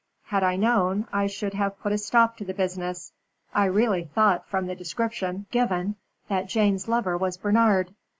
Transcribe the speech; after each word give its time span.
Had 0.23 0.41
I 0.41 0.55
known, 0.55 1.05
I 1.13 1.27
should 1.27 1.53
have 1.53 1.79
put 1.79 1.91
a 1.91 1.97
stop 1.99 2.35
to 2.37 2.43
the 2.43 2.55
business. 2.55 3.13
I 3.53 3.65
really 3.65 4.05
thought 4.05 4.47
from 4.47 4.65
the 4.65 4.75
description 4.75 5.45
given, 5.51 5.95
that 6.27 6.49
Jane's 6.49 6.87
lover 6.87 7.15
was 7.15 7.37
Bernard. 7.37 7.93